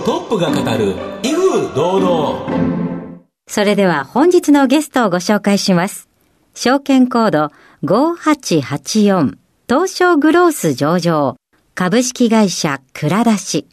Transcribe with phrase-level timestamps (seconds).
[0.00, 6.08] トップが語る威風堂々それでは本日のゲストをご紹介します
[6.54, 7.50] 証券コード
[7.84, 9.36] 5884
[9.68, 11.36] 東証グロース上場
[11.74, 13.66] 株式会社倉田氏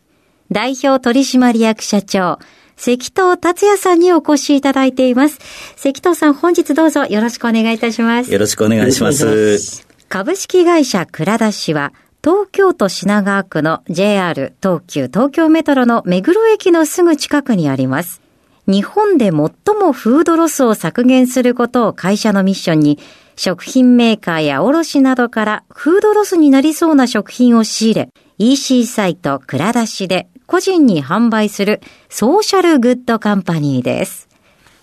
[0.52, 2.38] 代表取締役社長、
[2.76, 5.40] 関東達也さんにお越しいただいています。
[5.78, 8.34] 関東さん、本日どうぞよろしくお願いいたします。
[8.34, 9.88] よろしくお願いします。
[10.10, 18.22] 株式会社倉田氏は、東京都品川区の JR 東急東京メトロの目黒駅のすぐ近くにあります。
[18.68, 23.00] 日本で最もフードロスを削減することを会社のミッションに、
[23.36, 34.30] 食品メーカーや卸などからフードロスになりそうな食品を仕入れ、EC サイト倉出しで個人に販売するソーシャルグッドカンパニーです。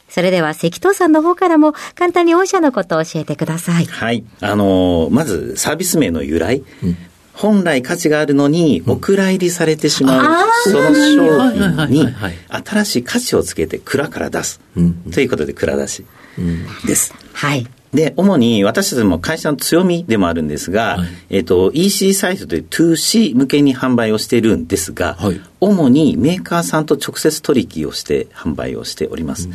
[0.09, 3.85] それでは関東さんの方からも簡単に御社のことを教えてください。
[3.85, 4.25] はい。
[4.41, 6.65] あのー、まずサービス名の由来。
[6.83, 6.97] うん
[7.39, 12.09] 本来価値があるのに、お蔵入りされてしまう、その商品に、
[12.49, 14.61] 新しい価値をつけて蔵から出す。
[15.13, 16.05] ということで、蔵出し
[16.85, 17.15] です。
[17.33, 17.65] はい。
[17.95, 29.47] で、主に私たちも会社の強みでもあるんですが、はい、えっ、と、EC サイトで 2C 向けに販売をしているんですが、はい、主にメーカーさんと直接取引をして販売をしております。
[29.47, 29.55] うん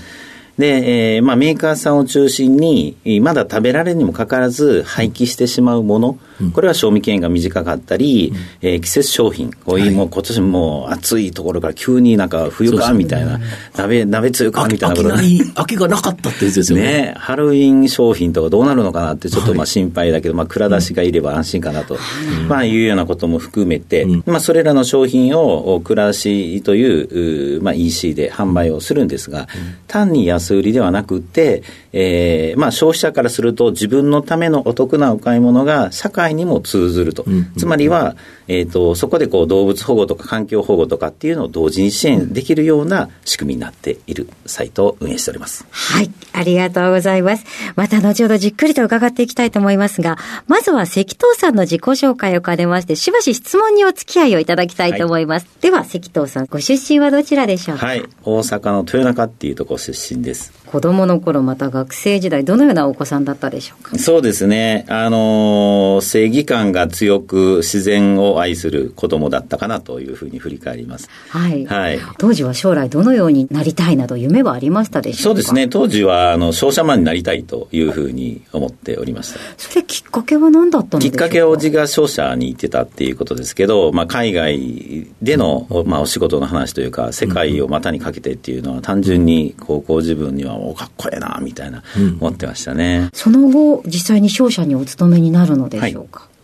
[0.58, 6.18] で、えー、まあ、メーカーさんを中心に、まだ食べられるにもかかわらず廃棄してしまうもの、うん、
[6.54, 13.46] これは賞味期限が短かったり、うん、えー、季節商品、こういう、もう今年も暑いところから急になんか冬かみたいな、ね、
[13.76, 15.10] 鍋、鍋つゆかみたいなこと。
[15.10, 16.84] 飽き飽きがなかったってやつですよね。
[16.84, 29.48] ね、ハロウィン商品とかどうなるのかなってちょっとまあ心配だけど、はい、まあ、蔵出しがいれば安心かなと、うん、まあ、いうようなことも含めて、まあ、それらの商品を蔵出しという、まあ、EC で販売をするんですが、
[29.88, 37.26] 単に安売りではなくて、えーまあ、消費者からすると自分のためのお得なお買い物が社会にも通ずると。
[37.58, 38.16] つまりは、
[38.48, 45.66] えーと、そこでこう動物保護とか環境保護とかっていうのを同時に支援できるような仕組みになっているサイトを運営しております。
[45.70, 46.12] はい。
[46.34, 47.46] ありがとうございます。
[47.76, 50.18] また後ほどじっくりと伺っていきたいと思いますが、
[50.48, 55.44] まずは関東さんの自己紹介を兼ねまして、しばし質問にお付き合いをいただきたいと思います。
[55.44, 57.86] はい、では、関東さん、ご出身はどちらでしょうか？
[57.86, 58.04] はい。
[58.24, 60.52] 大阪の豊中っていうところ出身です。
[60.66, 63.98] 子供の頃、また学生時代、どのようなお子さんだったでしょうか？
[64.00, 64.86] そうですね。
[64.90, 71.10] あのー、正義感が強く自然を愛する子供だったかなというふうに振り返ります。
[71.30, 71.66] はい。
[71.66, 72.00] はい。
[72.20, 75.24] 当時は将来どのようになりたいなど夢はありましたでしょうか？
[75.24, 75.68] そうですね。
[75.68, 79.40] 当時は、あの、商社マンになりたいというふうに思っておりました。
[79.58, 81.18] それきっかけは何だったんですか？
[81.18, 91.82] きっかけはおじが商社に行ってたっていうことですけど、まあ、海外での、まあ、お仕事の話というか、世界を股にかけてっていうのは、単純に高校自分には、おかっこええな、みたいな、
[92.20, 93.10] 思ってましたね。
[93.14, 96.03] その後、実際に商社にお勤めになるのでしょう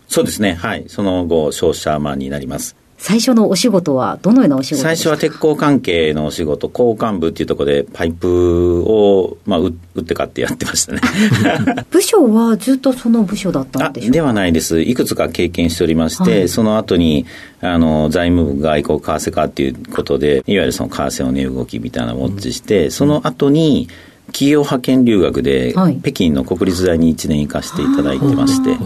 [0.09, 0.55] そうですね。
[0.55, 0.85] はい。
[0.87, 2.75] その後、商社マンになります。
[2.97, 11.01] 最初のお仕事はどのようなお仕事最初は鉄鋼関係のお仕事、交換部っていうところでパイプを、まあ、打って買ってやってましたね。
[11.89, 14.81] 部署はずっとその部署だったんでしょうではないです。
[14.81, 17.25] いくつか経験しておりまして、はい、その後に、
[17.61, 23.87] あの、財務部外国為替化っていうことで、いわゆるその為替の値動きみたいなのをウォッチして、うん、その後に、
[24.27, 28.79] 企業派遣留学で、北京の国立大に1年行かせていただいてまして、はい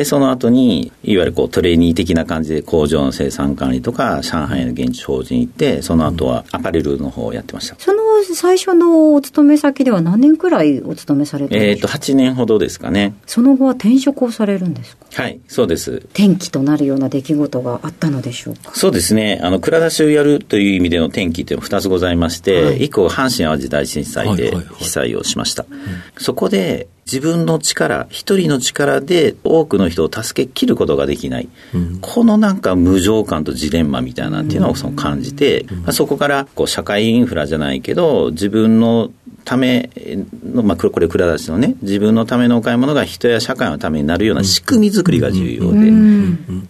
[0.00, 7.76] で、その後に、いわゆるこうトレーニー的な感じで工場の生産管理とか、上海の現地法人行って、その後はアパレルの方をやってました。
[7.78, 8.00] その
[8.34, 13.14] 最初のお勤め先では何年くらいお勤めされてえっ、と、8年ほどですかね。
[13.26, 15.04] その後は転職をされるんですか？
[15.22, 15.90] はい、そうです。
[16.14, 18.74] 転機となるような出来事があったのでしょうか？
[18.74, 19.38] そうですね。
[19.42, 25.66] あの、蔵出しをやるという意味での転機っていうのは2つございまして、はい、1個、阪神・淡路大震災で被災をしました。
[26.16, 31.48] そこで、自分の力、一人の力で多くの人を助けきることができない。
[31.74, 39.10] うん、このなんか無常感とジレンマみたいなっていうのをその感じて、うん、そこからこう社会インフラじゃないけど、自分の
[39.50, 39.90] ため
[40.44, 45.90] の、まあ、これ、蔵出しのね、自分のためのお買い物が人や社会のためになるような仕組み作りが重要で、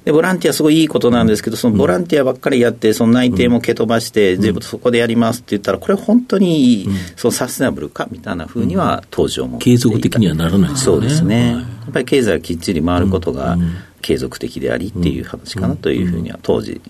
[0.07, 10.85] で、ボランティアすごいいいことなんですけど、そのボランティアばっかりやって、その内定も蹴飛ばして、全部そこでやりますって言ったら、これ本当にそのサステナブルかみたいなふうには当時思継続的にはならないですね。
[10.87, 11.51] そうですね。
[11.51, 11.59] や
[11.91, 13.59] っぱり経済がきっちり回ることが
[14.01, 16.81] 継続的でありっていう話かなというふうには当時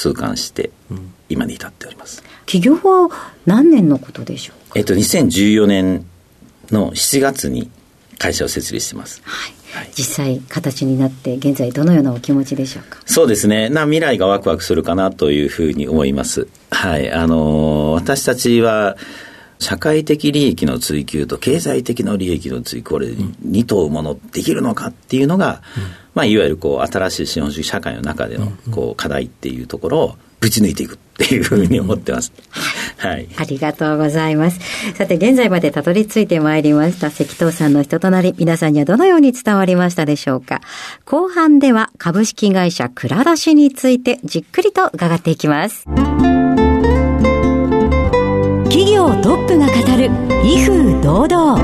[0.00, 0.70] 痛感して、
[1.28, 2.22] 今に至っております。
[2.46, 3.10] 起業は
[3.44, 6.06] 何年のことでしょうえっと、2014年
[6.70, 7.70] の7月に
[8.18, 9.20] 会社を設立してます。
[9.24, 9.54] はい。
[9.72, 12.98] はい、実際形になって現在どのようなお気持ちでしょうか？
[13.06, 13.68] そうですね。
[13.68, 16.48] な未来がワクワクするかなというふうに思います。
[16.70, 17.12] はい。
[17.12, 18.96] あのー、私たちは
[19.60, 23.08] 社会的利益の追求と経済的な利益の追求これ
[23.40, 25.82] 二頭ものできるのかっていうのが、うん、
[26.14, 30.98] まあ、いわゆるこう新しい資本主義社会の中でのこう課題っていうところをぶち抜いていくっ
[31.28, 32.32] ていうふうに思ってます。
[32.96, 33.28] はい。
[33.36, 34.58] ありがとうございます。
[34.94, 40.62] さて、現在までたどり着いてまいりました関東さんの人となり、皆さんにはどのように伝わりましたでしょうか。
[41.04, 45.84] 後半では株式会社倉出しについてじっくりと伺っていきます。
[48.80, 50.10] 企業トップが語る、
[50.42, 51.60] 威風堂々。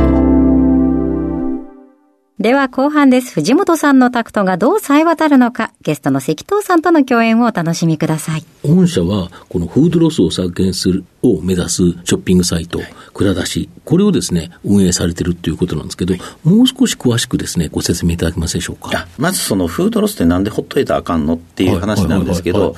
[2.38, 3.32] では後半です。
[3.32, 8.44] 藤本さんのタクトがどう冴え渡るのか、ゲストの関東さんとの共演をお楽しみください。
[8.62, 12.80] 御社は、このフードロスを削減するを目指すショッピングサイト、
[13.14, 16.14] 蔵出し、これをですね、運営されてるっていうことなんですけど、
[16.44, 19.08] もう少し詳しくですね、ご説明いただけますでしょうか？
[19.16, 22.76] まずそのフードロスってなんでほっといたらあかんのっていう話なんですけど、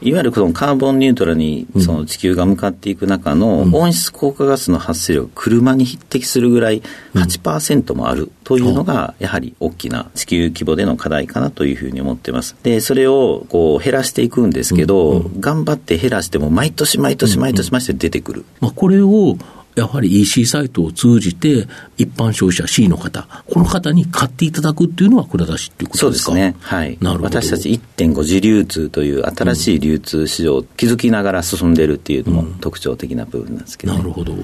[0.00, 6.82] いわゆるこのカーボンニュートラルにその地球が向かっていく中の温室効果ガスの発生量が車に匹敵するぐらい
[7.14, 12.56] 8%もあるというのがやはり大きな地球規模での課題かなというふうに思ってます。
[12.62, 18.44] で、それをこう減らしていくんですけど、頑張って減らしても毎年毎年毎年毎年出てくる。
[18.60, 19.36] まあ、これを
[19.78, 21.66] やはり EC サイトを通じて、
[21.96, 26.32] 一般消費者 C の方、この方に買っていただくっていうのは蔵出しっていうことですか？
[26.32, 26.56] そうですね。
[26.60, 26.98] はい。
[27.00, 27.40] なるほど。
[27.40, 34.34] 私たち1.5次流通という新しい流通市場を築きながら進んでいるっていうのも特徴的な部分なんですけど、ねうん、なるほど。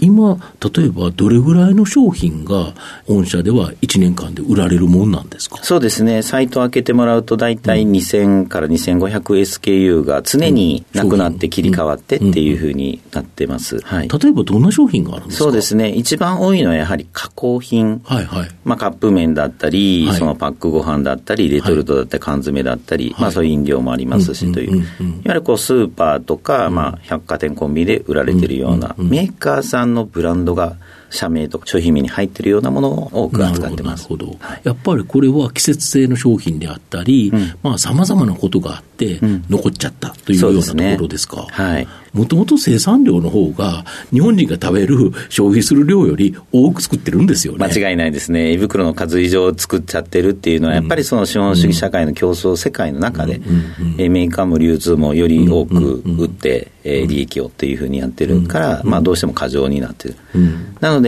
[0.00, 0.38] 今、
[0.74, 2.74] 例えばどれぐらいの商品が
[3.06, 5.58] 御社では1年間で売られるもんなんですか？
[5.62, 6.22] そうですね。
[6.22, 13.80] サイト開けてもらうと大体2000から 2500SKU が常になくなって切り替わってっていうふうになってます。
[13.80, 14.08] はい。
[14.08, 15.44] 例えばどんな商品があるんですか？
[15.44, 15.90] そうですね。
[15.90, 18.00] 一番多いのはやはり加工品。
[18.04, 18.50] はいはい。
[18.64, 24.76] まあカップ麺だったり、はい、そのパックご飯だったり、レトルトだったり、缶詰だったり、はい、まあそういう飲料もありますしという。
[24.76, 24.84] いわ
[25.24, 30.76] ゆるこうスーパーとか、まあ百貨店コンビニで売られてるような、メーカーさんのブランドが
[31.14, 34.02] 社名とか商品名に入っているようなものを多く扱ってます。
[34.04, 34.36] なるほど。
[34.40, 39.18] はい、やっぱりこれは季節性の商品であったり、うん、まあ様々なことがあって、
[39.48, 41.46] 残っちゃったというようなところですか。
[41.54, 41.88] すね、はい。
[42.14, 47.66] もともと生産量の方が、日本人が食べる、消費する量より多く作ってるんですよね。
[47.66, 48.52] 間違いないですね。
[48.52, 53.40] 胃袋の数以上作っちゃってるっていうのは、やっぱりその資本主義社会の競争世界の中で、
[53.98, 60.16] メーカーも流通もより多く売って、え利益をっていうふうにやってるから、まあどうしても過剰になってる。
[60.80, 61.03] なので、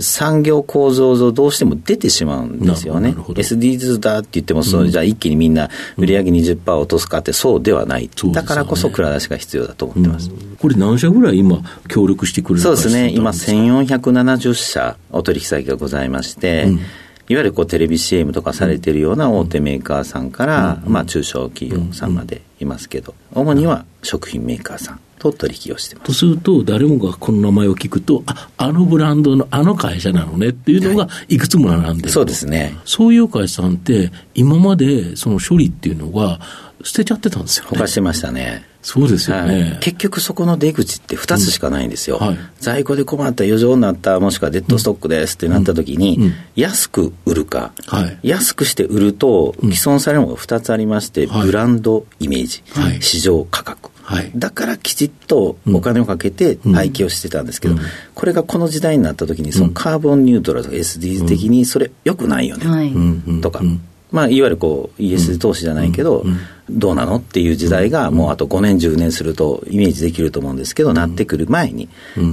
[0.00, 3.10] 産業構造上どうしても出てしまうんですよね。
[3.10, 8.10] SDGs だって言っても、そう、じゃあ一気にみんな売上20%落とすかってそうではない。
[8.32, 10.30] だからこそ蔵出しが必要だと思ってます。
[10.58, 16.82] これ何社ぐらい今、協力してくれるそうですね、今、1470社お取引先がございまして、うん、いわ
[17.28, 25.00] ゆるこうテレビ CM とかされてるような大手メーカーさんから、うん、まあ、中小企業さんまでいますけど、主には食品メーカーさん。
[25.32, 26.06] と取引をしてます。
[26.06, 31.38] とすると、誰もがこの名前を聞くと、ああのブランドのあの会社なのねっていうのがい。
[31.44, 32.76] くつも並んでる、はい、そうですね。
[32.84, 36.40] そういう会社さんって、今までその処理っていうのが、
[36.82, 37.70] 捨てちゃってたんですよね。
[37.70, 38.64] ほかしてましたね。
[38.82, 42.26] そうですよね、はい、結局そこの出口って2つしかないんですよ、うん。
[42.28, 46.22] はい、在庫で困った余剰になったもしくはデッドストックですってなった時に、うん。
[46.24, 52.62] うん、安く売るか、はい、安くして売ると既存されるものが2つありまして、ブランドイメージ、
[53.00, 53.90] 市場価格、
[54.36, 57.76] だからきちっとお金をかけて廃棄をしてたんですけど、
[58.14, 63.62] これがこの時代になった時にそのカーボンニュートラルとか SDGs 的にそれよくないよね、とか、
[64.10, 66.24] まあ、いわゆるこう ES 投資じゃないけど、
[66.70, 71.88] どうなのっていう時代がもうあと5年10年するとイメージできると思うんですけど、なってくる前に、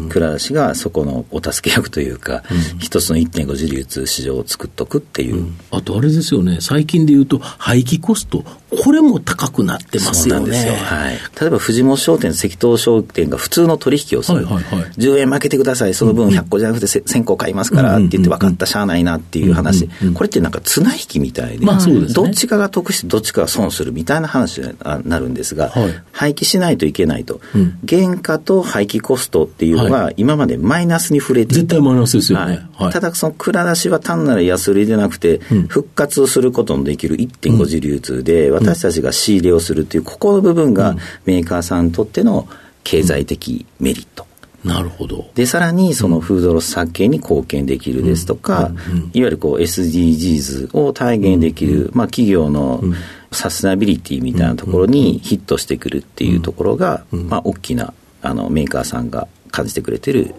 [0.10, 2.44] 倉田がそこのお助け役というか、
[2.80, 6.60] 一つの1.5次流通市場を作っとくっていう、あとあれですよね。
[6.62, 10.66] 最近でいうと廃棄コストこれも高くなってますよね。
[10.66, 11.20] よはい。
[11.40, 14.46] 例えば、藤本商店、関東商店が普通の取引をする。
[14.46, 15.94] はいはいはい、10円負けてください。
[15.94, 19.90] その分100個じゃなくて1000個買いますからって言って分かった、しゃあないなっていう話。
[20.14, 24.74] これってなんか綱引きみたいで、まあでね、どっちかが得してどっちかが損するみたいな話に
[25.04, 27.42] なるんですが、はい、廃棄しないといけないと。
[27.54, 32.66] うん、原価と廃棄コストっていうのは今までマイナスに触れて絶対マイナスですよね。
[32.74, 42.48] はい、ただその蔵出しは単なる安売りでなくて、復活することのできる1.5次流通で、私たちが仕入れをするという、ここの部分がメーカーさんにとっての
[42.84, 44.26] 経済的メリット。
[44.64, 45.32] なるほど。
[45.34, 48.72] で、さらにそのフードロス削減に貢献できるですとか、
[49.14, 52.84] いわゆるこう SDGs を体現できる、まあ企業の
[53.32, 60.36] サステナビリティみたいなところにヒットしてくるっていうところが、まあ大きなあのメーカーさんが感じてくれてる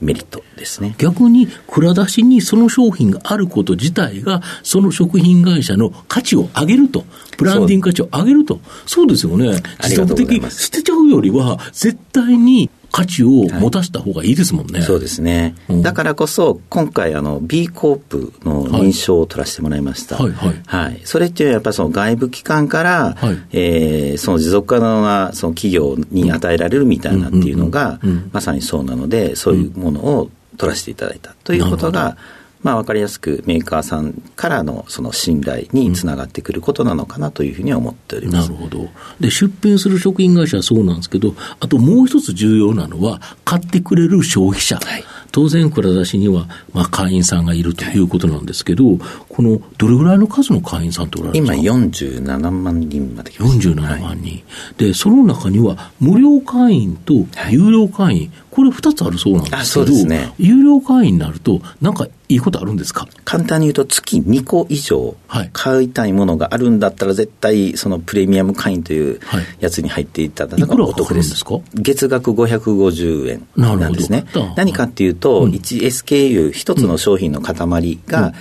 [0.00, 0.94] メリットですね。
[0.98, 7.04] 逆に、蔵出しにその商品があること自体が、その食品会社の価値を上げると、
[7.38, 9.62] ブランディング価値を上げると、そうですよね。
[9.80, 14.78] 持続的、捨てちゃうよりは、絶対に価値を持たせた方がいいですもんね。
[14.78, 20.16] はい、そうですね、うん、だからこそ、今回、あの、B コープの認証を取らせてもらいました。
[20.16, 20.32] はい。
[20.32, 28.00] はい、はい、それっていうのは、やっぱりその外部機関から、はい、えー、その持続可能なその企業に与えられるみたいなっていうのが、
[28.32, 32.16] まさにそうなので、そういうものを取らせていただいたということが、
[32.62, 38.88] まあ、分かりやすくメーカーさんからのその信頼につながってくることなのかなというふうに思っております、なるほど。
[39.20, 44.76] で出品する食品会社はそうなんですけど、あともう一つ重要なのは、買ってくれる消費者。
[44.76, 45.04] はい。
[45.32, 48.98] 当然、蔵出しには、まあ、会員さんがいるということなんですけど、はい、
[49.28, 51.68] この、どれぐらいの数の会員さんっておられるんですか？
[51.68, 53.68] 今47万人まで来ました。
[53.68, 54.44] 47万人、はい、
[54.78, 63.06] で、その中には、無料会員と有料会員、これ2つあるそうなんですけど、ね、有料会員になると、なんかいいことあるんですか？
[63.26, 65.14] 簡単に言うと、月2個以上
[65.52, 69.20] 買いたいものがあるんだったら、絶対そのプレミアム会員という
[69.60, 71.32] やつに入っていただくのがお得です。
[71.32, 71.44] です。
[71.44, 74.24] か月額550円なんですね。
[74.56, 78.32] 何かっていうと、うん、1SKU、一つの商品の塊が、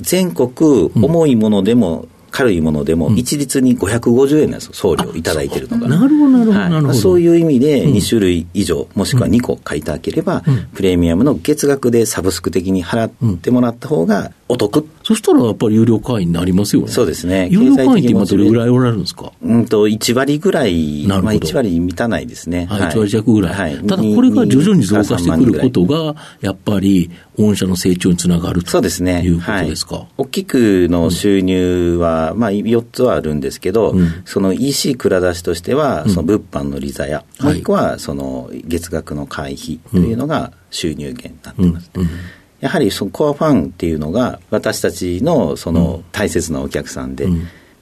[0.00, 5.86] 全国重いものでも軽いものでも一律に550円なんですよ、送料いただいてるのが。
[5.86, 6.94] なるほど、なるほど、なるほど。
[6.94, 10.42] そういう意味で2種類以上、もしくは2個買いただければ、
[10.74, 14.86] プレミアムの月額でサブスク的に払ってもらった方がお得？
[15.02, 16.88] そしたらやっぱり有料会員になりますよね。
[16.88, 17.48] そうですね。
[17.50, 19.32] 有料会員って今どれぐらいおられるんですか？
[19.42, 22.66] うんと、1割ぐらい、まあ1割満たないですね。
[22.66, 23.54] はい、1割弱ぐらい。
[23.54, 29.22] はい、ただこれが徐々に増加してくることが、やっぱり御社の成長につながるとそうですね。
[29.22, 29.96] いうことですか。
[29.96, 41.90] はい、大きくの収入は、まあ4つはあるんですけど、うん、その EC 蔵出しとしては、その物販の利ザヤ、もう1個はその月額の会費というのが収入源になってます。
[41.94, 42.08] うん
[42.64, 47.28] やはりそのコアファンっていうのが私たちのその大切なお客さんで、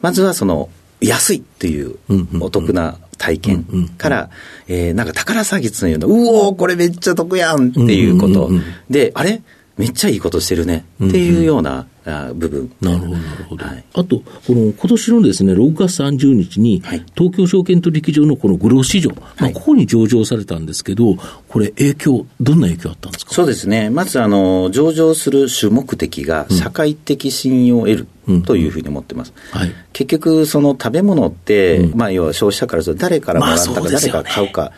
[0.01, 0.71] まずはその
[1.01, 2.01] 安いっていう
[2.41, 4.31] お得な体験から、
[4.67, 8.51] えー、なんか宝探しのような、うおー、これめっちゃ得やんっていうこと。
[8.91, 9.41] で、あれ
[9.79, 11.87] めっちゃいいことしてるねっていうような
[12.35, 12.71] 部分。
[12.81, 13.65] なるほど、なるほど。
[13.65, 16.83] はい、あと、この今年のですね、6月30日に、
[17.17, 21.17] 東京証券取引所のこのグロース市場、まあ、ここに上場されたんですけど、
[21.49, 23.35] これ、影響、どんな影響あったんですか？
[23.35, 23.89] そうですね。
[23.89, 28.07] まず、あの、上場する主目的が、社会的信用を得る。
[28.47, 29.33] というふうに思ってます。
[29.53, 34.71] うんはい、結局、その食べ物って、うん、まあ、要は消費者からすると誰からもらったか、誰から買うか、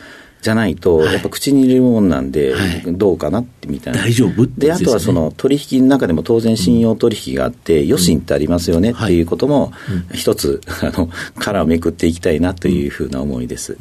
[0.45, 2.55] じゃないと、やっぱ口に入れるもんなんで、
[2.87, 4.01] どうかなってみたいな。
[4.01, 4.47] 大丈夫？
[4.59, 9.73] で、あとはその取引の中でも当然信用取引があって、余震ってありますよねっていうことも、
[10.13, 11.09] 一つ、あの、
[11.39, 13.79] 殻をめくっていきたいなというふうな思いです。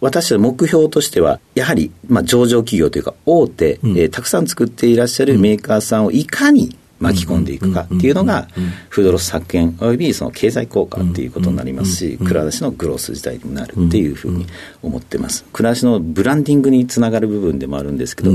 [0.00, 8.48] 私の目標としては、やはり、まあ、上場企業というか、大手、えたくさん作っていらっしゃるメーカーさんをいかに巻き込んでいくかっていうのが、
[8.88, 14.46] フードロス削減およびその経済効果っていうことになりますし、蔵出しのグロース自体にもなるっていうふうに
[14.82, 15.44] 思ってます。
[15.52, 18.32] 蔵出しのブランディングにつながる部分でもあるんですけど、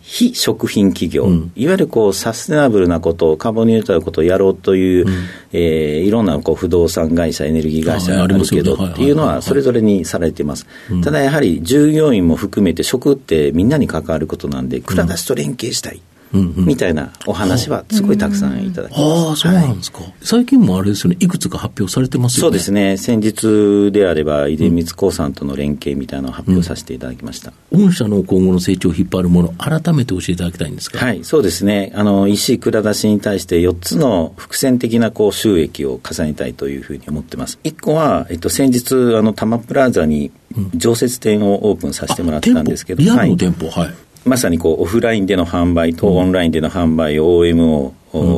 [0.00, 5.06] 非食品企業、いわゆるこうサステナブルなこと、カーボンニュートラルことをやろうという、
[5.52, 10.66] えいろんなこう不動産会社、エネルギー会社があるけどっていうのはそれぞれにされています。
[11.02, 16.00] ただやはり従業員も含めて食ってみんなに関わることなんで、蔵出しと連携したい。
[16.32, 19.02] みたいなお話はすごいたくさんいただきます。
[19.02, 22.40] ああ、そうなんですか、はい、最近もあれですよね、いくつか発表されてますよね。
[22.40, 27.52] そうですね、先日であれば、出光興産との連携みたいなのを発表させていただきました。
[27.70, 30.98] うん、御社の今後の成長を引っ張るもの、改めて教えていただきたいんですか？
[30.98, 37.58] はい、そうですね、あの、石蔵出しに対して4つの伏線的なこう収益を重ねたいというふうに思ってます。
[37.64, 40.30] 1個は、えっと、先日、あの、多摩プラザに
[40.74, 43.94] 常設店をオープンさせてもらったんですけど、リアルの店舗、はい、はい
[44.26, 47.92] まさにこうオフラインでの販売とオンラインでの販売を OMO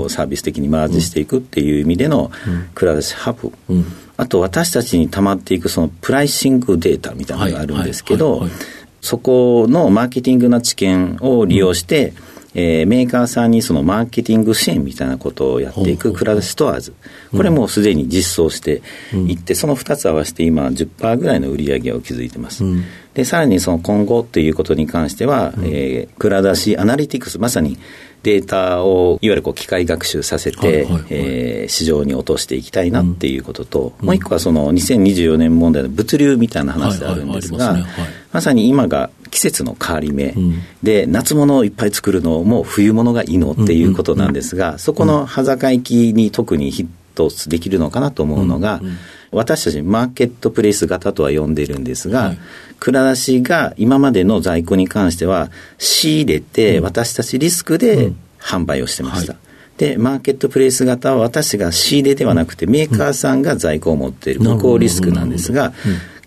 [0.09, 2.31] サービス的にマージしていくっていう意味での
[2.75, 3.53] クラウドハブ。
[4.17, 8.47] あと私たちに溜まっていくそのプライシングデータみたいなのがあるんですけど、
[9.01, 12.28] そこのマーケティングな知見を利用して、うん
[12.59, 16.95] えー、メーカーさんにそのマーケティング支援みたいなことをやっていくクラウドストアーズ、
[17.31, 22.65] これもすでに実装していって、その2つ合わせて今10%ぐらいの売り上げを築いてます。
[23.15, 27.79] で、さらにその今後ということに関しては、えー、蔵出しアナリティクス、まさに
[28.23, 37.77] データをいわゆるこう機械学習させて、え市場に落としていきたいなっていうことと、もう一個はその2024年問題の物流みたいな話であるんですが、
[38.33, 40.35] まさに今が季節の変わり目。
[40.83, 48.81] で、夏物をいっぱい作るのも冬物がいいのっていうことなんですが、そこの端境期に特にヒットできるのかなと思うのが、
[49.31, 52.35] 私たちマーケットプレイス型とは呼んでいるんですが、
[52.79, 59.37] 蔵出しが今までの在庫に関しては仕入れて私たちリスクで販売をしてました。
[59.79, 64.41] で、マーケットプレイス型は私が仕入れではなくてメーカーさんが在庫を持っている。
[64.41, 65.73] 向こうリスクなんですが、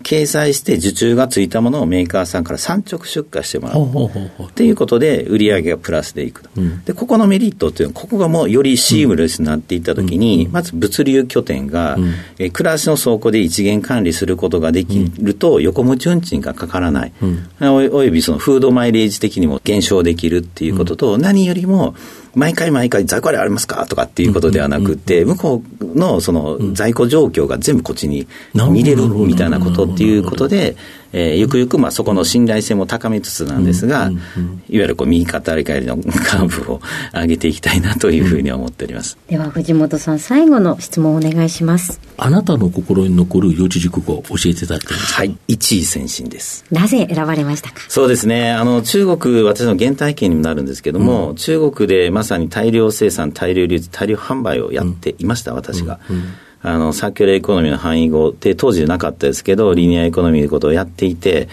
[0.02, 4.46] 掲載して受注がついたものをメーカーさんから産直出荷してもらう。
[4.46, 17.12] っていうことで売り上げがプラスでいくと、うん、でここのメリットっていうのはここがもうよりシームレスになっていったときに、うん、まず物流拠点が、うん、え暮らしの倉庫で一元管理することができると、横持ち運賃がかからない、
[17.60, 21.94] およびそのフードマイレージ的にも減少できるっていうことと、何よりも
[22.34, 28.26] 毎回毎回在庫ありありますかとかっていうことではなくて、向こうのその在庫状況が全部こっちに
[28.70, 30.76] 見れるみたいなことっていうことで、
[31.12, 34.20] えー、ゆくゆくまあそこの信頼性も高めつつなんですが、いわ
[34.68, 36.80] ゆるこう右肩上がりのカーブを
[37.12, 39.18] 上げていきたいなというふうに思っております。
[39.28, 42.00] では藤本さん、最後の質問をお願いします。
[42.16, 46.64] あなたの心に残る四字熟語教えていただきたいですはい、一位先心です。
[46.70, 47.76] なぜ選ばれましたか？
[47.88, 56.00] そうですね、あの中国、私の原体験にもなるんですけども、うん、中国でまさに大量生産、大量流通、大量販売をやっていました、私が。
[56.08, 56.24] うんうん
[56.62, 61.48] あの、サーキュラーエコノミーの反意語って当時なかったですけど、リニアエコノミーのことをやっていて、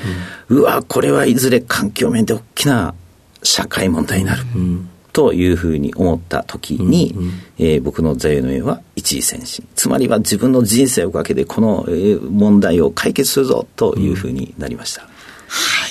[0.50, 2.94] うん、うわ、これはいずれ環境面で大きな
[3.42, 4.44] 社会問題になる。
[4.56, 9.68] うん、というふうに思った時に、うんうん、えー、僕の座右の銘は一意専心。
[9.76, 11.88] つまりは自分の人生をかけてこの
[12.30, 15.02] 問題を解決するぞというふうになりました。
[15.02, 15.08] は
[15.88, 15.89] い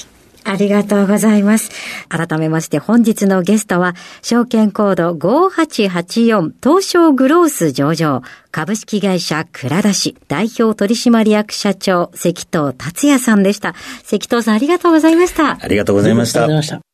[0.48, 1.70] ありがとうございます。
[2.08, 13.74] 改めまして本日のゲストは、証券コード5884東証グロース上場、株式会社倉田氏代表取締役社長、関東達也さんでした。
[14.04, 15.58] 関東さんありがとうございました。
[15.60, 16.44] ありがとうございました。
[16.44, 16.88] ありがとうございました。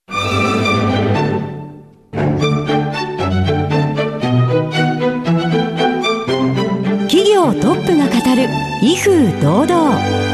[7.09, 8.49] 企業トップが語る
[8.83, 10.34] 威風堂々。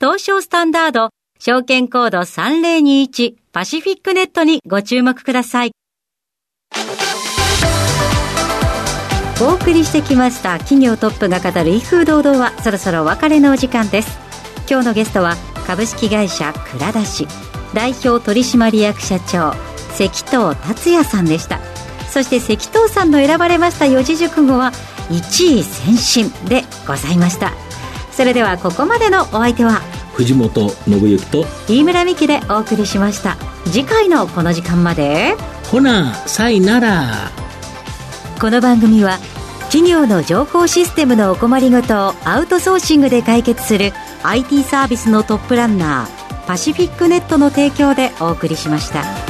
[0.00, 5.72] 東証スタンダード証券コード3021パシフィックネットにご注目ください。
[9.40, 14.18] お送りしてきました企業トップが語る威風堂々はそろそろお別れのお時間です。
[14.70, 15.34] 今日のゲストは
[15.66, 17.26] 株式会社倉田氏
[17.74, 19.50] 代表取締役社長
[19.98, 21.58] 関東達也さんでした。
[22.08, 24.70] そして関東さんの選ばれました四字熟語は
[25.10, 27.67] 1位先進でございました。
[28.18, 29.80] それではここまでのお相手は
[30.14, 33.36] 藤本信之と飯村美希でお送りしました。
[33.66, 35.36] 次回のこの時間まで。
[35.70, 37.30] ほなさいなら。
[38.40, 39.18] この番組は
[39.66, 43.92] 企業の情報システムのお困りごとをアウトソーシングで解決する
[44.24, 49.27] IT サービスのトップランナーパシフィックネットの提供でお送りしました。